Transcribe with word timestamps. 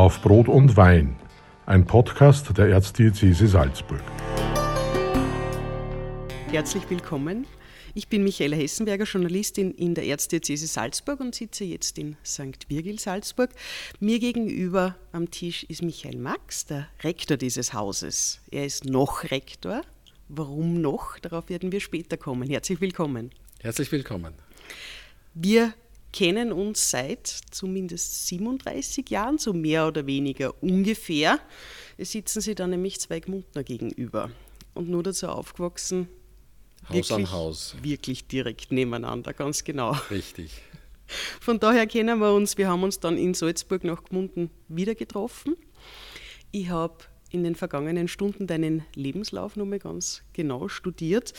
Auf 0.00 0.22
Brot 0.22 0.48
und 0.48 0.78
Wein, 0.78 1.14
ein 1.66 1.84
Podcast 1.84 2.56
der 2.56 2.68
Erzdiözese 2.68 3.46
Salzburg. 3.46 4.00
Herzlich 6.50 6.88
willkommen. 6.88 7.46
Ich 7.92 8.08
bin 8.08 8.24
Michaela 8.24 8.56
Hessenberger, 8.56 9.04
Journalistin 9.04 9.72
in 9.72 9.94
der 9.94 10.06
Erzdiözese 10.06 10.68
Salzburg 10.68 11.20
und 11.20 11.34
sitze 11.34 11.64
jetzt 11.64 11.98
in 11.98 12.16
St. 12.24 12.66
Virgil 12.70 12.98
Salzburg. 12.98 13.50
Mir 14.00 14.20
gegenüber 14.20 14.96
am 15.12 15.30
Tisch 15.30 15.64
ist 15.64 15.82
Michael 15.82 16.16
Max, 16.16 16.64
der 16.64 16.88
Rektor 17.04 17.36
dieses 17.36 17.74
Hauses. 17.74 18.40
Er 18.50 18.64
ist 18.64 18.86
noch 18.86 19.24
Rektor. 19.24 19.82
Warum 20.28 20.80
noch? 20.80 21.18
Darauf 21.18 21.50
werden 21.50 21.72
wir 21.72 21.80
später 21.80 22.16
kommen. 22.16 22.48
Herzlich 22.48 22.80
willkommen. 22.80 23.32
Herzlich 23.60 23.92
willkommen. 23.92 24.32
Wir 25.34 25.74
kennen 26.12 26.52
uns 26.52 26.90
seit 26.90 27.26
zumindest 27.26 28.26
37 28.28 29.08
Jahren, 29.10 29.38
so 29.38 29.52
mehr 29.52 29.86
oder 29.86 30.06
weniger 30.06 30.54
ungefähr. 30.62 31.38
Es 31.96 32.12
sitzen 32.12 32.40
sie 32.40 32.54
da 32.54 32.66
nämlich 32.66 33.00
zwei 33.00 33.20
Gmundner 33.20 33.62
gegenüber 33.62 34.30
und 34.74 34.88
nur 34.88 35.02
dazu 35.02 35.28
aufgewachsen. 35.28 36.08
Haus 36.88 36.94
wirklich, 36.94 37.12
an 37.12 37.30
Haus. 37.30 37.76
Wirklich 37.82 38.26
direkt 38.26 38.72
nebeneinander, 38.72 39.32
ganz 39.32 39.64
genau. 39.64 39.92
Richtig. 40.10 40.50
Von 41.40 41.58
daher 41.58 41.86
kennen 41.86 42.18
wir 42.20 42.32
uns. 42.32 42.56
Wir 42.56 42.68
haben 42.68 42.82
uns 42.82 43.00
dann 43.00 43.18
in 43.18 43.34
Salzburg 43.34 43.84
nach 43.84 44.04
Gmunden 44.04 44.50
wieder 44.68 44.94
getroffen. 44.94 45.56
Ich 46.52 46.68
habe 46.68 46.98
in 47.30 47.44
den 47.44 47.54
vergangenen 47.54 48.08
Stunden 48.08 48.46
deinen 48.46 48.84
Lebenslauf 48.94 49.56
nochmal 49.56 49.78
ganz 49.78 50.22
genau 50.32 50.68
studiert. 50.68 51.32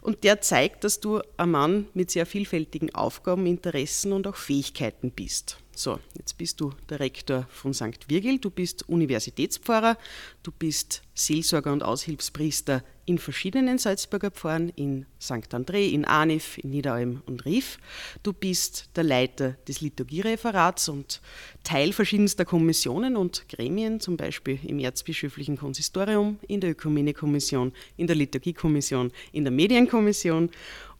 Und 0.00 0.24
der 0.24 0.40
zeigt, 0.40 0.84
dass 0.84 1.00
du 1.00 1.20
ein 1.36 1.50
Mann 1.50 1.86
mit 1.94 2.10
sehr 2.10 2.26
vielfältigen 2.26 2.94
Aufgaben, 2.94 3.46
Interessen 3.46 4.12
und 4.12 4.26
auch 4.26 4.36
Fähigkeiten 4.36 5.10
bist. 5.10 5.58
So, 5.74 5.98
jetzt 6.16 6.38
bist 6.38 6.60
du 6.60 6.72
der 6.88 7.00
Rektor 7.00 7.46
von 7.50 7.74
St. 7.74 8.08
Virgil, 8.08 8.38
du 8.38 8.50
bist 8.50 8.88
Universitätspfarrer, 8.88 9.98
du 10.42 10.50
bist 10.50 11.02
Seelsorger 11.14 11.72
und 11.72 11.82
Aushilfspriester 11.82 12.82
in 13.06 13.18
verschiedenen 13.18 13.78
Salzburger 13.78 14.32
Pfarren, 14.32 14.68
in 14.70 15.06
St. 15.20 15.54
André, 15.54 15.88
in 15.90 16.04
Arnif, 16.04 16.58
in 16.58 16.70
Niederalm 16.70 17.22
und 17.26 17.44
Rief. 17.44 17.78
Du 18.24 18.32
bist 18.32 18.90
der 18.96 19.04
Leiter 19.04 19.56
des 19.68 19.80
Liturgiereferats 19.80 20.88
und 20.88 21.20
Teil 21.62 21.92
verschiedenster 21.92 22.44
Kommissionen 22.44 23.16
und 23.16 23.48
Gremien, 23.48 24.00
zum 24.00 24.16
Beispiel 24.16 24.58
im 24.66 24.80
Erzbischöflichen 24.80 25.56
Konsistorium, 25.56 26.38
in 26.48 26.60
der 26.60 26.70
Ökumenekommission, 26.70 27.72
in 27.96 28.08
der 28.08 28.16
Liturgiekommission, 28.16 29.12
in 29.32 29.44
der 29.44 29.52
Medienkommission 29.52 30.50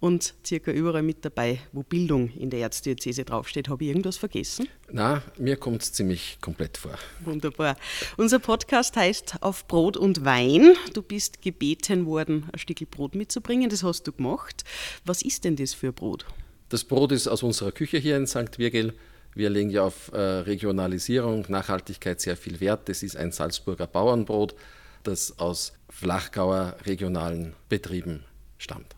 und 0.07 0.35
circa 0.47 0.71
überall 0.71 1.03
mit 1.03 1.25
dabei, 1.25 1.59
wo 1.73 1.83
Bildung 1.83 2.31
in 2.31 2.49
der 2.49 2.61
Erzdiözese 2.61 3.25
draufsteht. 3.25 3.69
Habe 3.69 3.85
ich 3.85 3.91
irgendwas 3.91 4.17
vergessen? 4.17 4.69
Na, 4.91 5.23
mir 5.37 5.57
kommt 5.57 5.83
es 5.83 5.93
ziemlich 5.93 6.39
komplett 6.41 6.79
vor. 6.79 6.97
Wunderbar. 7.25 7.77
Unser 8.17 8.39
Podcast 8.39 8.97
heißt 8.97 9.43
Auf 9.43 9.67
Brot 9.67 9.97
und 9.97 10.25
Wein. 10.25 10.75
Du 10.95 11.03
bist 11.03 11.43
gebeten 11.43 12.07
worden, 12.07 12.49
ein 12.53 12.59
Stück 12.59 12.89
Brot 12.91 13.15
mitzubringen. 13.15 13.69
Das 13.69 13.83
hast 13.83 14.05
du 14.05 14.13
gemacht. 14.13 14.65
Was 15.05 15.23
ist 15.23 15.45
denn 15.45 15.57
das 15.57 15.75
für 15.75 15.93
Brot? 15.93 16.25
Das 16.69 16.85
Brot 16.85 17.13
ist 17.13 17.27
aus 17.29 17.43
unserer 17.43 17.73
Küche 17.73 17.99
hier 17.99 18.17
in 18.17 18.27
St. 18.27 18.59
Virgil. 18.59 18.95
Wir 19.35 19.51
legen 19.51 19.71
ja 19.71 19.85
auf 19.85 20.11
äh, 20.13 20.19
Regionalisierung, 20.19 21.45
Nachhaltigkeit 21.49 22.21
sehr 22.21 22.37
viel 22.37 22.61
Wert. 22.61 22.89
Das 22.89 23.03
ist 23.03 23.17
ein 23.17 23.33
Salzburger 23.33 23.87
Bauernbrot, 23.87 24.55
das 25.03 25.39
aus 25.39 25.75
Flachgauer 25.91 26.77
regionalen 26.87 27.55
Betrieben 27.69 28.25
stammt. 28.57 28.96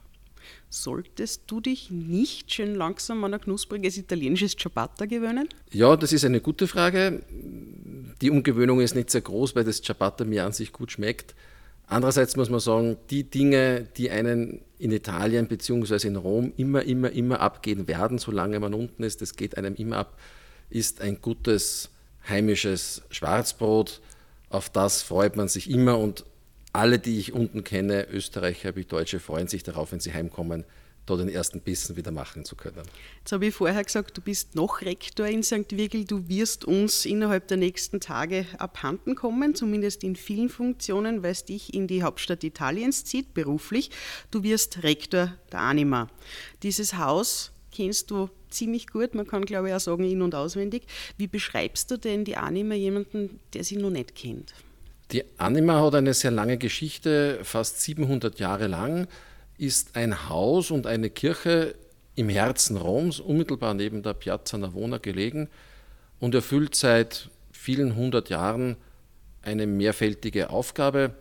Solltest 0.70 1.42
du 1.46 1.60
dich 1.60 1.90
nicht 1.90 2.52
schön 2.52 2.74
langsam 2.74 3.24
an 3.24 3.32
ein 3.32 3.40
knuspriges 3.40 3.96
italienisches 3.96 4.54
Ciabatta 4.54 5.06
gewöhnen? 5.06 5.48
Ja, 5.72 5.96
das 5.96 6.12
ist 6.12 6.24
eine 6.24 6.40
gute 6.40 6.66
Frage. 6.66 7.22
Die 8.20 8.30
Umgewöhnung 8.30 8.80
ist 8.80 8.94
nicht 8.94 9.10
sehr 9.10 9.22
groß, 9.22 9.56
weil 9.56 9.64
das 9.64 9.80
Ciabatta 9.80 10.24
mir 10.24 10.44
an 10.44 10.52
sich 10.52 10.72
gut 10.72 10.92
schmeckt. 10.92 11.34
Andererseits 11.86 12.36
muss 12.36 12.50
man 12.50 12.60
sagen, 12.60 12.98
die 13.08 13.24
Dinge, 13.24 13.88
die 13.96 14.10
einen 14.10 14.60
in 14.78 14.92
Italien 14.92 15.48
bzw. 15.48 16.06
in 16.06 16.16
Rom 16.16 16.52
immer, 16.58 16.82
immer, 16.82 17.10
immer 17.12 17.40
abgehen 17.40 17.88
werden, 17.88 18.18
solange 18.18 18.60
man 18.60 18.74
unten 18.74 19.02
ist, 19.02 19.22
das 19.22 19.36
geht 19.36 19.56
einem 19.56 19.74
immer 19.74 19.96
ab, 19.96 20.18
ist 20.68 21.00
ein 21.00 21.22
gutes 21.22 21.88
heimisches 22.28 23.02
Schwarzbrot. 23.08 24.02
Auf 24.50 24.68
das 24.68 25.02
freut 25.02 25.36
man 25.36 25.48
sich 25.48 25.70
immer 25.70 25.98
und 25.98 26.26
alle, 26.72 26.98
die 26.98 27.18
ich 27.18 27.32
unten 27.32 27.64
kenne, 27.64 28.06
Österreicher 28.08 28.76
wie 28.76 28.84
Deutsche, 28.84 29.20
freuen 29.20 29.48
sich 29.48 29.62
darauf, 29.62 29.92
wenn 29.92 30.00
sie 30.00 30.12
heimkommen, 30.12 30.64
da 31.08 31.16
den 31.16 31.28
ersten 31.28 31.60
Bissen 31.60 31.96
wieder 31.96 32.10
machen 32.10 32.44
zu 32.44 32.54
können. 32.54 32.82
Jetzt 33.20 33.32
habe 33.32 33.46
ich 33.46 33.54
vorher 33.54 33.82
gesagt, 33.82 34.16
du 34.16 34.20
bist 34.20 34.54
noch 34.54 34.82
Rektor 34.82 35.26
in 35.26 35.42
St. 35.42 35.70
Virgil. 35.70 36.04
Du 36.04 36.28
wirst 36.28 36.64
uns 36.64 37.06
innerhalb 37.06 37.48
der 37.48 37.56
nächsten 37.56 38.00
Tage 38.00 38.46
abhanden 38.58 39.14
kommen, 39.14 39.54
zumindest 39.54 40.04
in 40.04 40.16
vielen 40.16 40.48
Funktionen, 40.48 41.22
weil 41.22 41.32
es 41.32 41.44
dich 41.44 41.72
in 41.72 41.86
die 41.86 42.02
Hauptstadt 42.02 42.44
Italiens 42.44 43.04
zieht, 43.04 43.32
beruflich. 43.32 43.90
Du 44.30 44.42
wirst 44.42 44.82
Rektor 44.82 45.34
der 45.50 45.60
Anima. 45.60 46.08
Dieses 46.62 46.98
Haus 46.98 47.52
kennst 47.72 48.10
du 48.10 48.28
ziemlich 48.50 48.88
gut, 48.88 49.14
man 49.14 49.26
kann 49.26 49.44
glaube 49.44 49.68
ich 49.68 49.74
auch 49.74 49.80
sagen, 49.80 50.04
in- 50.04 50.22
und 50.22 50.34
auswendig. 50.34 50.84
Wie 51.16 51.26
beschreibst 51.26 51.90
du 51.90 51.96
denn 51.96 52.24
die 52.24 52.36
Anima 52.36 52.74
jemanden, 52.74 53.40
der 53.54 53.64
sie 53.64 53.76
noch 53.76 53.90
nicht 53.90 54.14
kennt? 54.14 54.52
Die 55.10 55.24
Anima 55.38 55.80
hat 55.80 55.94
eine 55.94 56.12
sehr 56.12 56.30
lange 56.30 56.58
Geschichte, 56.58 57.40
fast 57.42 57.80
700 57.80 58.38
Jahre 58.38 58.66
lang, 58.66 59.08
ist 59.56 59.96
ein 59.96 60.28
Haus 60.28 60.70
und 60.70 60.86
eine 60.86 61.08
Kirche 61.08 61.74
im 62.14 62.28
Herzen 62.28 62.76
Roms, 62.76 63.18
unmittelbar 63.18 63.72
neben 63.72 64.02
der 64.02 64.12
Piazza 64.12 64.58
Navona 64.58 64.98
gelegen 64.98 65.48
und 66.20 66.34
erfüllt 66.34 66.74
seit 66.74 67.30
vielen 67.52 67.96
hundert 67.96 68.28
Jahren 68.28 68.76
eine 69.40 69.66
mehrfältige 69.66 70.50
Aufgabe. 70.50 71.12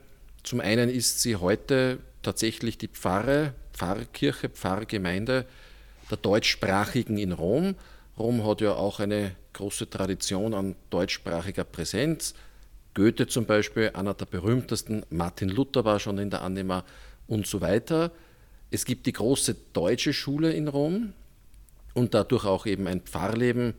Zum 0.44 0.60
einen 0.60 0.90
ist 0.90 1.22
sie 1.22 1.38
heute 1.38 2.00
tatsächlich 2.24 2.78
die 2.78 2.90
Pfarre, 2.90 3.54
Pfarrkirche, 3.74 4.50
Pfarrgemeinde 4.50 5.46
der 6.12 6.18
Deutschsprachigen 6.18 7.18
in 7.18 7.32
Rom. 7.32 7.76
Rom 8.20 8.46
hat 8.46 8.60
ja 8.60 8.74
auch 8.74 9.00
eine 9.00 9.36
große 9.54 9.90
Tradition 9.90 10.54
an 10.54 10.76
deutschsprachiger 10.90 11.64
Präsenz. 11.64 12.34
Goethe 12.98 13.28
zum 13.28 13.46
Beispiel, 13.46 13.92
einer 13.94 14.16
der 14.16 14.26
berühmtesten, 14.26 15.06
Martin 15.12 15.50
Luther 15.50 15.86
war 15.86 16.00
schon 16.00 16.18
in 16.18 16.32
der 16.32 16.42
Anima 16.42 16.84
und 17.28 17.46
so 17.46 17.62
weiter. 17.62 18.12
Es 18.72 18.86
gibt 18.86 19.06
die 19.06 19.14
große 19.14 19.56
deutsche 19.72 20.14
Schule 20.14 20.52
in 20.52 20.68
Rom 20.68 21.14
und 21.94 22.16
dadurch 22.16 22.46
auch 22.46 22.66
eben 22.66 22.88
ein 22.88 23.02
Pfarrleben 23.02 23.76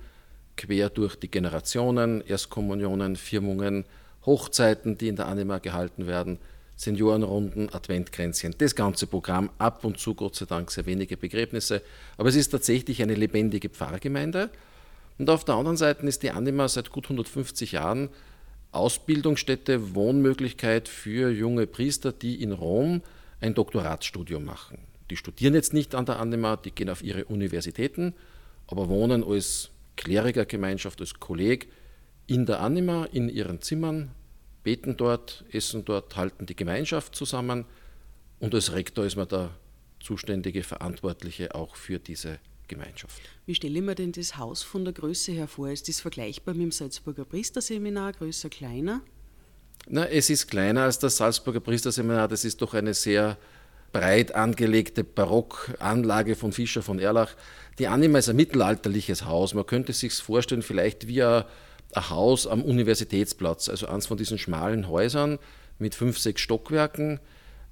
quer 0.56 0.88
durch 0.88 1.16
die 1.16 1.28
Generationen, 1.28 2.20
Erstkommunionen, 2.20 3.16
Firmungen, 3.16 3.86
Hochzeiten, 4.24 4.96
die 4.96 5.08
in 5.08 5.16
der 5.16 5.26
Anima 5.26 5.58
gehalten 5.58 6.06
werden, 6.06 6.38
Seniorenrunden, 6.76 7.74
Adventkränzchen, 7.74 8.54
das 8.58 8.76
ganze 8.76 9.08
Programm, 9.08 9.50
ab 9.58 9.84
und 9.84 9.98
zu 9.98 10.14
Gott 10.14 10.36
sei 10.36 10.46
Dank 10.46 10.70
sehr 10.70 10.86
wenige 10.86 11.16
Begräbnisse, 11.16 11.82
aber 12.18 12.28
es 12.28 12.36
ist 12.36 12.50
tatsächlich 12.50 13.02
eine 13.02 13.16
lebendige 13.16 13.68
Pfarrgemeinde. 13.68 14.48
Und 15.18 15.28
auf 15.28 15.44
der 15.44 15.56
anderen 15.56 15.76
Seite 15.76 16.06
ist 16.06 16.22
die 16.22 16.30
Anima 16.30 16.68
seit 16.68 16.92
gut 16.92 17.06
150 17.06 17.72
Jahren 17.72 18.10
Ausbildungsstätte, 18.72 19.94
Wohnmöglichkeit 19.94 20.88
für 20.88 21.30
junge 21.30 21.66
Priester, 21.66 22.12
die 22.12 22.42
in 22.42 22.52
Rom 22.52 23.02
ein 23.40 23.54
Doktoratsstudium 23.54 24.44
machen. 24.44 24.78
Die 25.10 25.16
studieren 25.16 25.54
jetzt 25.54 25.72
nicht 25.72 25.94
an 25.94 26.06
der 26.06 26.18
Anima, 26.20 26.56
die 26.56 26.70
gehen 26.70 26.90
auf 26.90 27.02
ihre 27.02 27.24
Universitäten, 27.24 28.14
aber 28.66 28.88
wohnen 28.88 29.24
als 29.24 29.70
Klerikergemeinschaft, 29.96 31.00
als 31.00 31.18
Kolleg 31.18 31.68
in 32.26 32.44
der 32.44 32.60
Anima, 32.60 33.06
in 33.06 33.28
ihren 33.28 33.62
Zimmern, 33.62 34.10
beten 34.62 34.96
dort, 34.96 35.44
essen 35.50 35.84
dort, 35.84 36.16
halten 36.16 36.44
die 36.44 36.56
Gemeinschaft 36.56 37.14
zusammen 37.14 37.64
und 38.38 38.54
als 38.54 38.72
Rektor 38.72 39.06
ist 39.06 39.16
man 39.16 39.28
der 39.28 39.50
zuständige 40.00 40.62
Verantwortliche 40.62 41.54
auch 41.54 41.74
für 41.74 41.98
diese 41.98 42.38
Gemeinschaft. 42.68 43.20
Wie 43.46 43.54
stelle 43.54 43.78
ich 43.78 43.84
mir 43.84 43.94
denn 43.94 44.12
das 44.12 44.36
Haus 44.36 44.62
von 44.62 44.84
der 44.84 44.94
Größe 44.94 45.32
her 45.32 45.48
vor? 45.48 45.70
Ist 45.70 45.88
das 45.88 46.00
vergleichbar 46.00 46.54
mit 46.54 46.64
dem 46.64 46.72
Salzburger 46.72 47.24
Priesterseminar, 47.24 48.12
größer, 48.12 48.48
kleiner? 48.48 49.00
Na, 49.88 50.06
es 50.06 50.30
ist 50.30 50.48
kleiner 50.48 50.82
als 50.82 50.98
das 50.98 51.16
Salzburger 51.16 51.60
Priesterseminar. 51.60 52.28
Das 52.28 52.44
ist 52.44 52.60
doch 52.60 52.74
eine 52.74 52.94
sehr 52.94 53.38
breit 53.92 54.34
angelegte 54.34 55.02
Barockanlage 55.04 56.36
von 56.36 56.52
Fischer 56.52 56.82
von 56.82 56.98
Erlach. 56.98 57.34
Die 57.78 57.88
Anima 57.88 58.18
ist 58.18 58.28
ein 58.28 58.36
mittelalterliches 58.36 59.24
Haus. 59.24 59.54
Man 59.54 59.66
könnte 59.66 59.92
sich 59.92 60.12
vorstellen, 60.14 60.62
vielleicht 60.62 61.08
wie 61.08 61.22
ein, 61.22 61.44
ein 61.94 62.10
Haus 62.10 62.46
am 62.46 62.62
Universitätsplatz, 62.62 63.68
also 63.68 63.86
eines 63.86 64.06
von 64.06 64.18
diesen 64.18 64.38
schmalen 64.38 64.88
Häusern 64.88 65.38
mit 65.78 65.94
fünf, 65.94 66.18
sechs 66.18 66.42
Stockwerken 66.42 67.20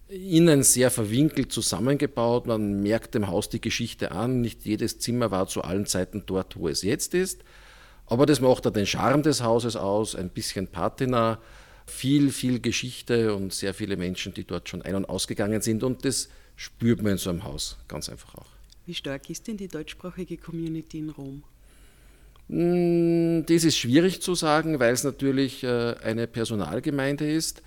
innen 0.09 0.63
sehr 0.63 0.91
verwinkelt 0.91 1.53
zusammengebaut. 1.53 2.47
Man 2.47 2.83
merkt 2.83 3.15
dem 3.15 3.27
Haus 3.29 3.49
die 3.49 3.61
Geschichte 3.61 4.13
an. 4.13 4.41
Nicht 4.41 4.65
jedes 4.65 4.99
Zimmer 4.99 5.31
war 5.31 5.49
zu 5.49 5.63
allen 5.63 5.87
Zeiten 5.87 6.25
dort, 6.27 6.57
wo 6.57 6.69
es 6.69 6.83
jetzt 6.83 7.15
ist. 7.15 7.43
Aber 8.07 8.25
das 8.25 8.41
macht 8.41 8.67
auch 8.67 8.71
den 8.71 8.87
Charme 8.87 9.23
des 9.23 9.43
Hauses 9.43 9.75
aus, 9.75 10.15
ein 10.15 10.31
bisschen 10.31 10.69
Patina, 10.69 11.41
viel, 11.87 12.31
viel 12.31 12.61
Geschichte 12.61 13.35
und 13.35 13.53
sehr 13.53 13.75
viele 13.75 13.97
Menschen, 13.97 14.33
die 14.33 14.45
dort 14.45 14.69
schon 14.69 14.83
ein- 14.83 14.95
und 14.95 15.09
ausgegangen 15.09 15.61
sind. 15.61 15.83
Und 15.83 16.05
das 16.05 16.29
spürt 16.55 17.03
man 17.03 17.13
in 17.13 17.19
so 17.19 17.31
einem 17.31 17.43
Haus 17.43 17.77
ganz 17.89 18.09
einfach 18.09 18.37
auch. 18.37 18.47
Wie 18.87 18.95
stark 18.95 19.29
ist 19.29 19.49
denn 19.49 19.57
die 19.57 19.67
deutschsprachige 19.67 20.37
Community 20.37 20.99
in 20.99 21.11
Rom? 21.11 21.43
Hm, 22.49 23.45
das 23.47 23.65
ist 23.65 23.77
schwierig 23.77 24.23
zu 24.23 24.37
sagen, 24.37 24.79
weil 24.79 24.95
es 24.95 25.03
natürlich 25.03 25.65
äh, 25.65 25.95
eine 26.03 26.29
Personalgemeinde 26.29 27.29
ist. 27.29 27.63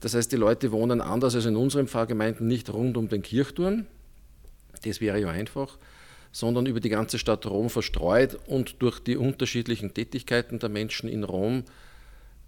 Das 0.00 0.14
heißt, 0.14 0.30
die 0.30 0.36
Leute 0.36 0.70
wohnen 0.72 1.00
anders 1.00 1.34
als 1.34 1.46
in 1.46 1.56
unseren 1.56 1.88
Pfarrgemeinden 1.88 2.46
nicht 2.46 2.72
rund 2.72 2.96
um 2.96 3.08
den 3.08 3.22
Kirchturm. 3.22 3.86
Das 4.84 5.00
wäre 5.00 5.20
ja 5.20 5.28
einfach, 5.28 5.76
sondern 6.30 6.66
über 6.66 6.80
die 6.80 6.88
ganze 6.88 7.18
Stadt 7.18 7.46
Rom 7.46 7.68
verstreut 7.68 8.38
und 8.46 8.80
durch 8.80 9.00
die 9.00 9.16
unterschiedlichen 9.16 9.94
Tätigkeiten 9.94 10.58
der 10.58 10.68
Menschen 10.68 11.08
in 11.08 11.24
Rom 11.24 11.64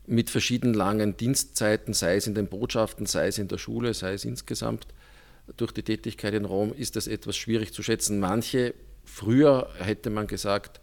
mit 0.07 0.31
verschiedenen 0.31 0.75
langen 0.75 1.17
Dienstzeiten, 1.17 1.95
sei 1.95 2.17
es 2.17 2.27
in 2.27 2.35
den 2.35 2.49
Botschaften, 2.49 3.07
sei 3.07 3.29
es 3.29 3.39
in 3.39 3.49
der 3.49 3.59
Schule, 3.59 3.95
sei 3.95 4.15
es 4.15 4.25
insgesamt 4.25 4.87
durch 5.57 5.73
die 5.73 5.83
Tätigkeit 5.83 6.35
in 6.35 6.45
Rom, 6.45 6.73
ist 6.73 6.97
das 6.97 7.07
etwas 7.07 7.37
schwierig 7.37 7.73
zu 7.73 7.83
schätzen. 7.83 8.21
Manche, 8.21 8.75
früher 9.05 9.69
hätte 9.79 10.11
man 10.11 10.27
gesagt, 10.27 10.81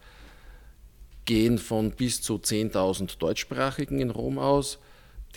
gehen 1.26 1.58
von 1.58 1.92
bis 1.92 2.22
zu 2.22 2.36
10.000 2.36 3.18
Deutschsprachigen 3.20 4.00
in 4.00 4.10
Rom 4.10 4.40
aus, 4.40 4.80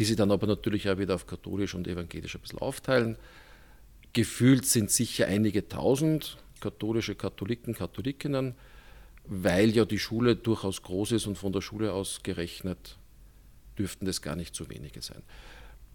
die 0.00 0.06
sie 0.06 0.16
dann 0.16 0.30
aber 0.30 0.46
natürlich 0.46 0.88
auch 0.88 0.96
wieder 0.96 1.14
auf 1.14 1.26
katholisch 1.26 1.74
und 1.74 1.86
evangelisch 1.86 2.34
ein 2.34 2.40
bisschen 2.40 2.58
aufteilen. 2.58 3.16
Gefühlt 4.14 4.64
sind 4.64 4.90
sicher 4.90 5.26
einige 5.26 5.68
tausend 5.68 6.38
katholische 6.58 7.14
Katholiken, 7.14 7.74
Katholikinnen, 7.74 8.54
weil 9.26 9.68
ja 9.70 9.84
die 9.84 9.98
Schule 9.98 10.36
durchaus 10.36 10.82
groß 10.82 11.12
ist 11.12 11.26
und 11.26 11.36
von 11.36 11.52
der 11.52 11.60
Schule 11.60 11.92
aus 11.92 12.22
gerechnet 12.22 12.96
dürften 13.78 14.06
das 14.06 14.22
gar 14.22 14.36
nicht 14.36 14.54
so 14.54 14.70
wenige 14.70 15.02
sein. 15.02 15.22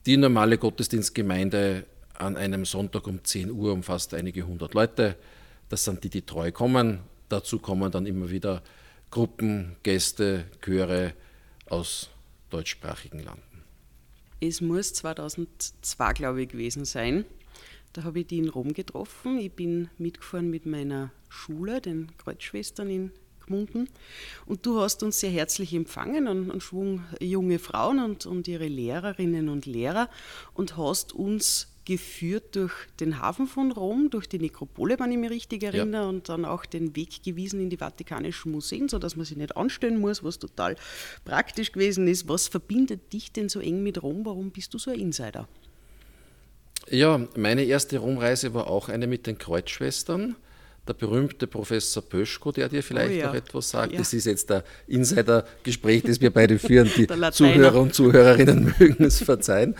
Die 0.06 0.18
normale 0.18 0.60
Gottesdienstgemeinde 0.60 1.86
an 2.13 2.38
einem 2.38 2.66
Sonntag 2.66 3.07
um 3.07 3.24
10 3.24 3.50
Uhr 3.50 3.74
umfasst 3.74 4.13
einige 4.13 4.44
hundert 4.44 4.75
Leute. 4.75 5.16
Das 5.69 5.84
sind 5.84 6.04
die, 6.04 6.10
die 6.10 6.22
treu 6.22 6.52
kommen. 6.52 7.00
Dazu 7.28 7.57
kommen 7.57 7.92
dann 7.92 8.06
immer 8.06 8.30
wieder 8.30 8.62
Gruppen, 9.10 9.78
Gäste, 9.81 10.46
Chöre 10.62 11.13
aus 11.68 12.12
deutschsprachigen 12.52 13.24
Landen. 13.24 13.55
Es 14.39 14.61
muss 14.61 14.93
2002, 14.93 16.13
glaube 16.13 16.43
ich, 16.43 16.49
gewesen 16.49 16.85
sein. 16.85 17.25
Da 17.93 18.03
habe 18.03 18.19
ich 18.19 18.27
die 18.27 18.39
in 18.39 18.49
Rom 18.49 18.73
getroffen. 18.73 19.37
Ich 19.37 19.53
bin 19.53 19.89
mitgefahren 19.97 20.49
mit 20.49 20.65
meiner 20.65 21.11
Schule, 21.29 21.79
den 21.79 22.11
Kreuzschwestern 22.17 22.89
in 22.89 23.11
Gmunden. 23.45 23.89
Und 24.45 24.65
du 24.65 24.81
hast 24.81 25.03
uns 25.03 25.19
sehr 25.19 25.29
herzlich 25.29 25.73
empfangen, 25.73 26.27
einen, 26.27 26.51
einen 26.51 26.61
Schwung 26.61 27.03
junge 27.21 27.59
Frauen 27.59 27.99
und, 27.99 28.25
und 28.25 28.47
ihre 28.47 28.67
Lehrerinnen 28.67 29.49
und 29.49 29.65
Lehrer, 29.65 30.09
und 30.53 30.77
hast 30.77 31.13
uns 31.13 31.67
geführt 31.85 32.55
durch 32.55 32.73
den 32.99 33.21
Hafen 33.21 33.47
von 33.47 33.71
Rom, 33.71 34.09
durch 34.09 34.27
die 34.27 34.39
Nekropole, 34.39 34.99
wenn 34.99 35.11
ich 35.11 35.17
mich 35.17 35.29
richtig 35.29 35.63
erinnere, 35.63 36.03
ja. 36.03 36.09
und 36.09 36.27
dann 36.29 36.43
auch 36.43 36.65
den 36.65 36.95
Weg 36.95 37.23
gewiesen 37.23 37.61
in 37.61 37.69
die 37.69 37.77
Vatikanischen 37.77 38.51
Museen, 38.51 38.89
sodass 38.89 39.15
man 39.15 39.25
sich 39.25 39.37
nicht 39.37 39.55
anstellen 39.55 39.99
muss, 39.99 40.23
was 40.23 40.39
total 40.39 40.75
praktisch 41.23 41.71
gewesen 41.71 42.07
ist. 42.07 42.27
Was 42.27 42.47
verbindet 42.47 43.13
dich 43.13 43.31
denn 43.31 43.49
so 43.49 43.59
eng 43.59 43.83
mit 43.83 44.01
Rom? 44.01 44.25
Warum 44.25 44.51
bist 44.51 44.73
du 44.73 44.79
so 44.79 44.91
ein 44.91 44.99
Insider? 44.99 45.47
Ja, 46.89 47.27
meine 47.35 47.63
erste 47.63 47.97
Romreise 47.99 48.53
war 48.53 48.67
auch 48.67 48.89
eine 48.89 49.07
mit 49.07 49.27
den 49.27 49.37
Kreuzschwestern. 49.37 50.35
Der 50.87 50.93
berühmte 50.93 51.47
Professor 51.47 52.03
Pöschko, 52.03 52.51
der 52.51 52.69
dir 52.69 52.83
vielleicht 52.83 53.13
oh 53.13 53.17
ja. 53.17 53.27
noch 53.27 53.33
etwas 53.33 53.71
sagt. 53.71 53.93
Ja. 53.93 53.97
Das 53.97 54.13
ist 54.13 54.25
jetzt 54.25 54.51
der 54.51 54.63
Insider-Gespräch, 54.87 56.03
das 56.03 56.21
wir 56.21 56.31
beide 56.31 56.59
führen. 56.59 56.91
Die 56.95 57.07
Zuhörer 57.31 57.81
und 57.81 57.95
Zuhörerinnen 57.95 58.75
mögen 58.79 59.03
es 59.03 59.23
verzeihen. 59.23 59.75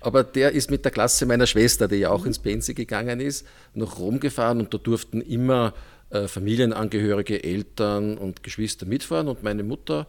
Aber 0.00 0.22
der 0.22 0.52
ist 0.52 0.70
mit 0.70 0.84
der 0.84 0.92
Klasse 0.92 1.26
meiner 1.26 1.46
Schwester, 1.46 1.88
die 1.88 1.96
ja 1.96 2.10
auch 2.10 2.24
ins 2.24 2.38
Pensi 2.38 2.74
gegangen 2.74 3.20
ist, 3.20 3.46
nach 3.74 3.98
Rom 3.98 4.20
gefahren 4.20 4.60
und 4.60 4.72
da 4.72 4.78
durften 4.78 5.20
immer 5.20 5.74
äh, 6.10 6.28
Familienangehörige, 6.28 7.42
Eltern 7.42 8.16
und 8.16 8.42
Geschwister 8.42 8.86
mitfahren 8.86 9.28
und 9.28 9.42
meine 9.42 9.62
Mutter 9.62 10.06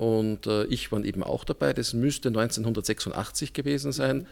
und 0.00 0.46
äh, 0.46 0.64
ich 0.64 0.90
waren 0.92 1.04
eben 1.04 1.22
auch 1.22 1.44
dabei. 1.44 1.74
Das 1.74 1.92
müsste 1.92 2.28
1986 2.30 3.52
gewesen 3.52 3.92
sein. 3.92 4.26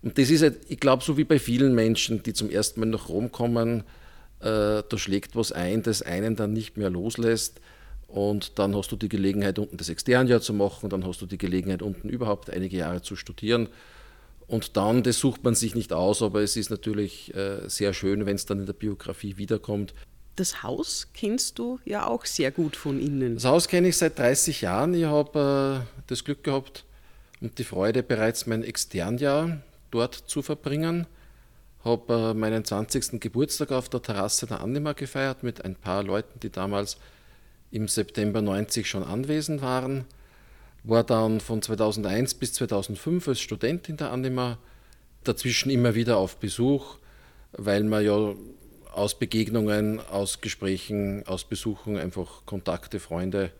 Und 0.00 0.16
das 0.16 0.30
ist, 0.30 0.42
halt, 0.42 0.58
ich 0.68 0.78
glaube, 0.78 1.02
so 1.02 1.16
wie 1.16 1.24
bei 1.24 1.40
vielen 1.40 1.74
Menschen, 1.74 2.22
die 2.22 2.32
zum 2.32 2.50
ersten 2.50 2.78
Mal 2.78 2.86
nach 2.86 3.08
Rom 3.08 3.32
kommen, 3.32 3.80
äh, 4.38 4.82
da 4.88 4.96
schlägt 4.96 5.34
was 5.34 5.50
ein, 5.50 5.82
das 5.82 6.02
einen 6.02 6.36
dann 6.36 6.52
nicht 6.52 6.76
mehr 6.76 6.88
loslässt. 6.88 7.60
Und 8.06 8.60
dann 8.60 8.76
hast 8.76 8.92
du 8.92 8.96
die 8.96 9.08
Gelegenheit, 9.08 9.58
unten 9.58 9.76
das 9.76 9.88
Externjahr 9.88 10.40
zu 10.40 10.54
machen, 10.54 10.88
dann 10.88 11.04
hast 11.04 11.20
du 11.20 11.26
die 11.26 11.36
Gelegenheit, 11.36 11.82
unten 11.82 12.08
überhaupt 12.08 12.48
einige 12.48 12.76
Jahre 12.76 13.02
zu 13.02 13.16
studieren. 13.16 13.68
Und 14.48 14.78
dann, 14.78 15.02
das 15.02 15.18
sucht 15.18 15.44
man 15.44 15.54
sich 15.54 15.74
nicht 15.74 15.92
aus, 15.92 16.22
aber 16.22 16.40
es 16.42 16.56
ist 16.56 16.70
natürlich 16.70 17.34
äh, 17.34 17.68
sehr 17.68 17.92
schön, 17.92 18.24
wenn 18.24 18.34
es 18.34 18.46
dann 18.46 18.60
in 18.60 18.66
der 18.66 18.72
Biografie 18.72 19.36
wiederkommt. 19.36 19.94
Das 20.36 20.62
Haus 20.62 21.08
kennst 21.12 21.58
du 21.58 21.78
ja 21.84 22.06
auch 22.06 22.24
sehr 22.24 22.50
gut 22.50 22.74
von 22.74 22.98
innen. 22.98 23.34
Das 23.34 23.44
Haus 23.44 23.68
kenne 23.68 23.88
ich 23.88 23.98
seit 23.98 24.18
30 24.18 24.62
Jahren. 24.62 24.94
Ich 24.94 25.04
habe 25.04 25.84
äh, 25.84 26.00
das 26.06 26.24
Glück 26.24 26.42
gehabt 26.44 26.84
und 27.42 27.58
die 27.58 27.64
Freude, 27.64 28.02
bereits 28.02 28.46
mein 28.46 28.64
Externjahr 28.64 29.60
dort 29.90 30.14
zu 30.14 30.40
verbringen. 30.40 31.06
Habe 31.84 32.30
äh, 32.30 32.34
meinen 32.34 32.64
20. 32.64 33.20
Geburtstag 33.20 33.70
auf 33.70 33.90
der 33.90 34.00
Terrasse 34.00 34.46
der 34.46 34.62
Annima 34.62 34.94
gefeiert 34.94 35.42
mit 35.42 35.64
ein 35.64 35.74
paar 35.74 36.02
Leuten, 36.02 36.40
die 36.40 36.50
damals 36.50 36.96
im 37.70 37.86
September 37.86 38.40
90 38.40 38.88
schon 38.88 39.02
anwesend 39.02 39.60
waren. 39.60 40.06
War 40.84 41.04
dann 41.04 41.40
von 41.40 41.60
2001 41.60 42.34
bis 42.34 42.52
2005 42.54 43.28
als 43.28 43.40
Student 43.40 43.88
in 43.88 43.96
der 43.96 44.10
Annima, 44.10 44.58
dazwischen 45.24 45.70
immer 45.70 45.94
wieder 45.94 46.16
auf 46.16 46.36
Besuch, 46.36 46.96
weil 47.52 47.84
man 47.84 48.04
ja 48.04 48.34
aus 48.92 49.18
Begegnungen, 49.18 50.00
aus 50.00 50.40
Gesprächen, 50.40 51.26
aus 51.26 51.44
Besuchen 51.44 51.96
einfach 51.96 52.46
Kontakte, 52.46 53.00
Freunde, 53.00 53.52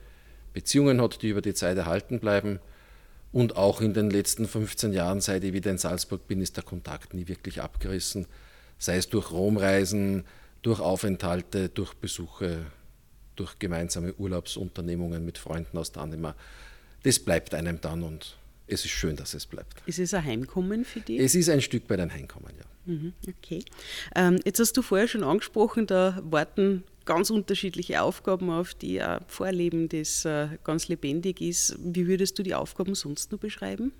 Beziehungen 0.52 1.00
hat, 1.00 1.22
die 1.22 1.28
über 1.28 1.42
die 1.42 1.54
Zeit 1.54 1.76
erhalten 1.76 2.18
bleiben. 2.18 2.60
Und 3.30 3.56
auch 3.56 3.80
in 3.80 3.92
den 3.92 4.10
letzten 4.10 4.48
15 4.48 4.92
Jahren, 4.92 5.20
seit 5.20 5.44
ich 5.44 5.52
wieder 5.52 5.70
in 5.70 5.78
Salzburg 5.78 6.26
bin, 6.26 6.40
ist 6.40 6.56
der 6.56 6.64
Kontakt 6.64 7.14
nie 7.14 7.28
wirklich 7.28 7.60
abgerissen. 7.60 8.26
Sei 8.78 8.96
es 8.96 9.08
durch 9.08 9.30
Romreisen, 9.30 10.24
durch 10.62 10.80
Aufenthalte, 10.80 11.68
durch 11.68 11.94
Besuche, 11.94 12.66
durch 13.36 13.58
gemeinsame 13.58 14.14
Urlaubsunternehmungen 14.14 15.24
mit 15.24 15.38
Freunden 15.38 15.76
aus 15.78 15.92
der 15.92 16.02
Anima. 16.02 16.34
Das 17.02 17.18
bleibt 17.18 17.54
einem 17.54 17.80
dann 17.80 18.02
und 18.02 18.36
es 18.66 18.84
ist 18.84 18.90
schön, 18.90 19.16
dass 19.16 19.34
es 19.34 19.46
bleibt. 19.46 19.82
Ist 19.86 19.98
es 19.98 20.12
ein 20.14 20.24
Heimkommen 20.24 20.84
für 20.84 21.00
dich? 21.00 21.18
Es 21.20 21.34
ist 21.34 21.48
ein 21.48 21.60
Stück 21.60 21.88
weit 21.88 22.00
ein 22.00 22.12
Heimkommen, 22.12 22.52
ja. 22.58 22.92
Mhm, 22.92 23.12
okay. 23.26 23.64
Ähm, 24.14 24.40
jetzt 24.44 24.60
hast 24.60 24.76
du 24.76 24.82
vorher 24.82 25.08
schon 25.08 25.22
angesprochen, 25.22 25.86
da 25.86 26.18
warten 26.22 26.84
ganz 27.04 27.30
unterschiedliche 27.30 28.02
Aufgaben 28.02 28.50
auf 28.50 28.74
die 28.74 29.00
ein 29.00 29.20
Vorleben, 29.26 29.88
das 29.88 30.24
äh, 30.24 30.48
ganz 30.64 30.88
lebendig 30.88 31.40
ist. 31.40 31.76
Wie 31.82 32.06
würdest 32.06 32.38
du 32.38 32.42
die 32.42 32.54
Aufgaben 32.54 32.94
sonst 32.94 33.30
nur 33.30 33.40
beschreiben? 33.40 33.92